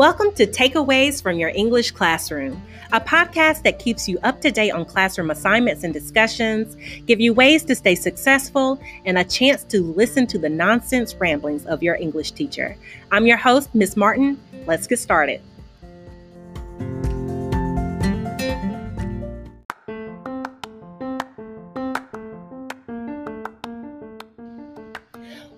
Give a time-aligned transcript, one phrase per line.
[0.00, 4.70] Welcome to Takeaways from Your English Classroom, a podcast that keeps you up to date
[4.70, 9.82] on classroom assignments and discussions, give you ways to stay successful, and a chance to
[9.82, 12.78] listen to the nonsense ramblings of your English teacher.
[13.12, 14.40] I'm your host, Miss Martin.
[14.64, 15.42] Let's get started.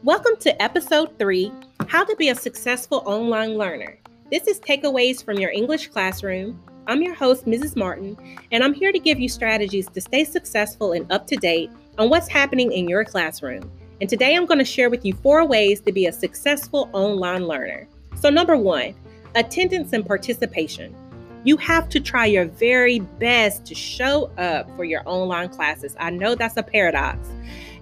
[0.02, 1.52] Welcome to episode three
[1.86, 3.98] How to Be a Successful Online Learner.
[4.32, 6.58] This is Takeaways from Your English Classroom.
[6.86, 7.76] I'm your host, Mrs.
[7.76, 8.16] Martin,
[8.50, 12.08] and I'm here to give you strategies to stay successful and up to date on
[12.08, 13.70] what's happening in your classroom.
[14.00, 17.46] And today I'm going to share with you four ways to be a successful online
[17.46, 17.86] learner.
[18.14, 18.94] So, number one,
[19.34, 20.96] attendance and participation.
[21.44, 25.94] You have to try your very best to show up for your online classes.
[26.00, 27.28] I know that's a paradox.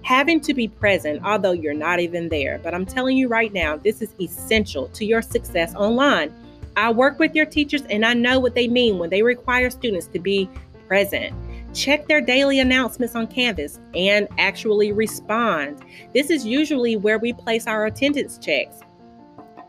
[0.03, 3.77] Having to be present, although you're not even there, but I'm telling you right now,
[3.77, 6.33] this is essential to your success online.
[6.81, 10.07] I work with your teachers and I know what they mean when they require students
[10.07, 10.49] to be
[10.87, 11.31] present.
[11.75, 15.85] Check their daily announcements on Canvas and actually respond.
[16.11, 18.79] This is usually where we place our attendance checks.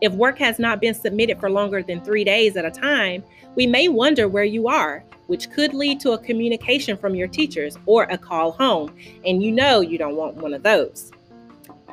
[0.01, 3.23] If work has not been submitted for longer than three days at a time,
[3.57, 7.77] we may wonder where you are, which could lead to a communication from your teachers
[7.85, 8.97] or a call home.
[9.27, 11.13] And you know you don't want one of those.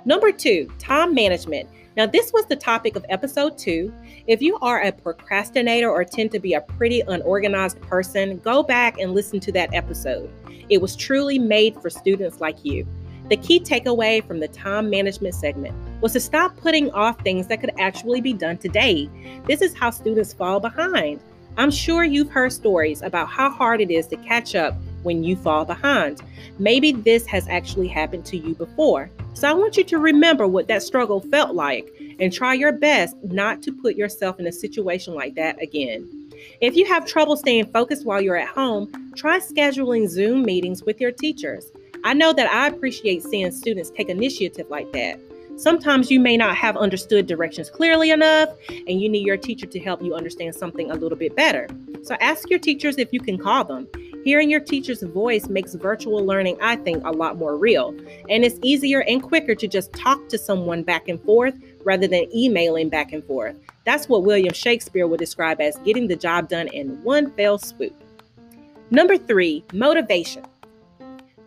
[0.05, 1.69] Number two, time management.
[1.99, 3.93] Now, this was the topic of episode two.
[4.25, 8.97] If you are a procrastinator or tend to be a pretty unorganized person, go back
[8.97, 10.31] and listen to that episode.
[10.69, 12.87] It was truly made for students like you.
[13.27, 17.59] The key takeaway from the time management segment was to stop putting off things that
[17.59, 19.09] could actually be done today.
[19.45, 21.19] This is how students fall behind.
[21.57, 25.35] I'm sure you've heard stories about how hard it is to catch up when you
[25.35, 26.21] fall behind.
[26.59, 29.09] Maybe this has actually happened to you before.
[29.39, 33.15] So I want you to remember what that struggle felt like and try your best
[33.23, 36.29] not to put yourself in a situation like that again.
[36.59, 40.99] If you have trouble staying focused while you're at home, try scheduling Zoom meetings with
[40.99, 41.71] your teachers.
[42.03, 45.17] I know that I appreciate seeing students take initiative like that.
[45.55, 49.79] Sometimes you may not have understood directions clearly enough, and you need your teacher to
[49.79, 51.69] help you understand something a little bit better.
[52.03, 53.87] So ask your teachers if you can call them.
[54.29, 57.95] Hearing your teacher's voice makes virtual learning, I think, a lot more real.
[58.29, 62.27] And it's easier and quicker to just talk to someone back and forth rather than
[62.31, 63.55] emailing back and forth.
[63.85, 67.95] That's what William Shakespeare would describe as getting the job done in one fell swoop.
[68.91, 70.45] Number three, motivation.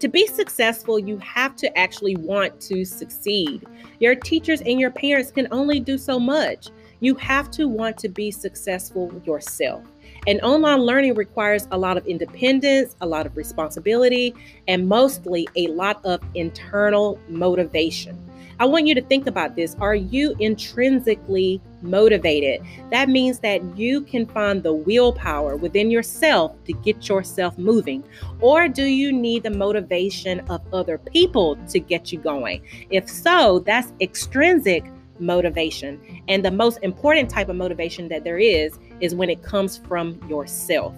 [0.01, 3.65] To be successful, you have to actually want to succeed.
[4.01, 6.71] Your teachers and your parents can only do so much.
[6.99, 9.85] You have to want to be successful yourself.
[10.27, 14.35] And online learning requires a lot of independence, a lot of responsibility,
[14.69, 18.19] and mostly a lot of internal motivation.
[18.61, 19.75] I want you to think about this.
[19.81, 22.65] Are you intrinsically motivated?
[22.93, 28.05] That means that you can find the willpower within yourself to get yourself moving.
[28.41, 32.63] Or do you need the motivation of other people to get you going?
[32.91, 34.85] If so, that's extrinsic
[35.23, 36.23] motivation.
[36.29, 40.21] And the most important type of motivation that there is is when it comes from
[40.29, 40.95] yourself.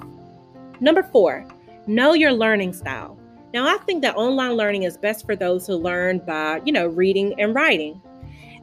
[0.80, 1.46] Number four,
[1.86, 3.18] know your learning style.
[3.52, 6.88] Now, I think that online learning is best for those who learn by, you know,
[6.88, 8.00] reading and writing.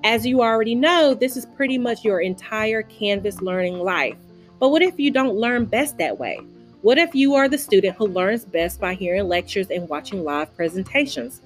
[0.04, 4.18] As you already know, this is pretty much your entire Canvas learning life.
[4.60, 6.40] But what if you don't learn best that way?
[6.82, 10.54] What if you are the student who learns best by hearing lectures and watching live
[10.56, 11.42] presentations?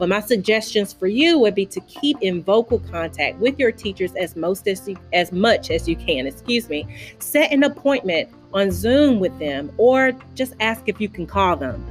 [0.00, 4.16] But my suggestions for you would be to keep in vocal contact with your teachers
[4.16, 6.26] as most as, you, as much as you can.
[6.26, 6.88] Excuse me.
[7.18, 11.84] Set an appointment on Zoom with them or just ask if you can call them.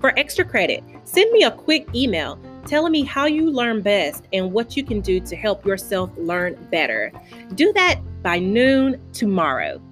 [0.00, 4.52] For extra credit, send me a quick email telling me how you learn best and
[4.52, 7.10] what you can do to help yourself learn better.
[7.56, 9.82] Do that by noon tomorrow.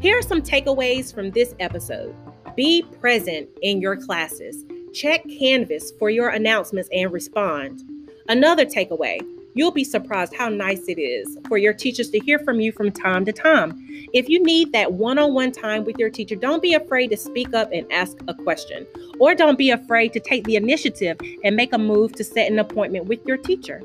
[0.00, 2.12] Here are some takeaways from this episode.
[2.56, 4.64] Be present in your classes.
[4.92, 7.84] Check Canvas for your announcements and respond.
[8.28, 9.20] Another takeaway
[9.54, 12.90] you'll be surprised how nice it is for your teachers to hear from you from
[12.90, 13.76] time to time.
[14.12, 17.16] If you need that one on one time with your teacher, don't be afraid to
[17.16, 18.86] speak up and ask a question,
[19.18, 22.58] or don't be afraid to take the initiative and make a move to set an
[22.58, 23.82] appointment with your teacher.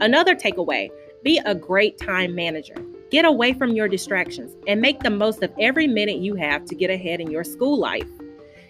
[0.00, 0.90] Another takeaway
[1.24, 2.76] be a great time manager.
[3.10, 6.74] Get away from your distractions and make the most of every minute you have to
[6.74, 8.08] get ahead in your school life.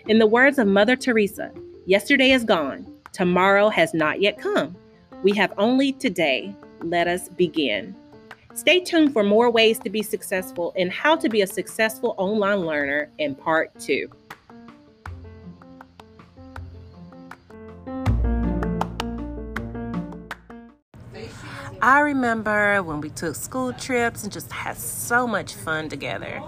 [0.07, 1.53] In the words of Mother Teresa,
[1.89, 4.75] Yesterday is gone, tomorrow has not yet come.
[5.23, 6.53] We have only today.
[6.83, 7.95] Let us begin.
[8.55, 12.63] Stay tuned for more ways to be successful and how to be a successful online
[12.63, 14.11] learner in part two.
[21.81, 26.43] I remember when we took school trips and just had so much fun together.